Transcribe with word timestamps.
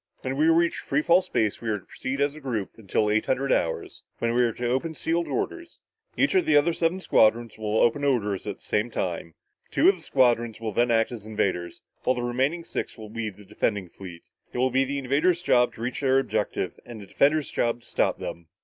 When 0.23 0.35
we 0.35 0.47
reach 0.47 0.77
free 0.77 1.03
fall 1.03 1.21
space, 1.21 1.61
we 1.61 1.69
are 1.69 1.77
to 1.77 1.85
proceed 1.85 2.21
as 2.21 2.33
a 2.33 2.39
group 2.39 2.71
until 2.75 3.07
eight 3.11 3.27
hundred 3.27 3.51
hours, 3.51 4.01
when 4.17 4.33
we 4.33 4.41
are 4.41 4.51
to 4.53 4.67
open 4.67 4.95
sealed 4.95 5.27
orders. 5.27 5.79
Each 6.17 6.33
of 6.33 6.47
the 6.47 6.57
other 6.57 6.73
seven 6.73 6.99
squadrons 6.99 7.55
will 7.59 7.77
open 7.79 8.01
their 8.01 8.09
orders 8.09 8.47
at 8.47 8.55
the 8.55 8.61
same 8.63 8.89
time. 8.89 9.35
Two 9.69 9.89
of 9.89 9.95
the 9.97 10.01
squadrons 10.01 10.59
will 10.59 10.71
then 10.71 10.89
act 10.89 11.11
as 11.11 11.27
invaders 11.27 11.81
while 12.01 12.15
the 12.15 12.23
remaining 12.23 12.63
six 12.63 12.97
will 12.97 13.09
be 13.09 13.29
the 13.29 13.45
defending 13.45 13.89
fleet. 13.89 14.23
It 14.51 14.57
will 14.57 14.71
be 14.71 14.85
the 14.85 14.97
invaders' 14.97 15.43
job 15.43 15.75
to 15.75 15.81
reach 15.81 16.01
their 16.01 16.17
objective 16.17 16.79
and 16.83 16.99
the 16.99 17.05
defenders' 17.05 17.51
job 17.51 17.81
to 17.81 17.87
stop 17.87 18.17
them." 18.17 18.47